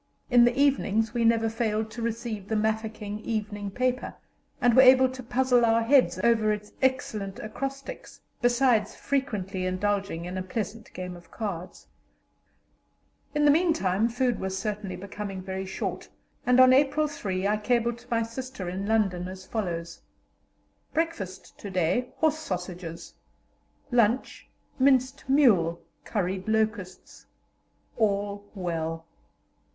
In 0.31 0.45
the 0.45 0.59
evenings 0.59 1.13
we 1.13 1.23
never 1.23 1.47
failed 1.47 1.91
to 1.91 2.01
receive 2.01 2.47
the 2.47 2.55
Mafeking 2.55 3.19
evening 3.19 3.69
paper, 3.69 4.15
and 4.59 4.73
were 4.75 4.81
able 4.81 5.07
to 5.07 5.21
puzzle 5.21 5.63
our 5.63 5.83
heads 5.83 6.19
over 6.23 6.51
its 6.51 6.71
excellent 6.81 7.37
acrostics, 7.37 8.19
besides 8.41 8.95
frequently 8.95 9.63
indulging 9.67 10.25
in 10.25 10.39
a 10.39 10.41
pleasant 10.41 10.91
game 10.93 11.15
of 11.15 11.29
cards. 11.29 11.85
In 13.35 13.45
the 13.45 13.51
meantime 13.51 14.09
food 14.09 14.39
was 14.39 14.57
certainly 14.57 14.95
becoming 14.95 15.39
very 15.39 15.67
short, 15.67 16.09
and 16.47 16.59
on 16.59 16.73
April 16.73 17.07
3 17.07 17.47
I 17.47 17.57
cabled 17.57 17.99
to 17.99 18.09
my 18.09 18.23
sister 18.23 18.67
in 18.67 18.87
London 18.87 19.27
as 19.27 19.45
follows: 19.45 20.01
"Breakfast 20.95 21.59
to 21.59 21.69
day, 21.69 22.09
horse 22.17 22.39
sausages; 22.39 23.13
lunch, 23.91 24.49
minced 24.79 25.25
mule, 25.29 25.79
curried 26.05 26.47
locusts. 26.49 27.27
All 27.97 28.43
well." 28.55 29.05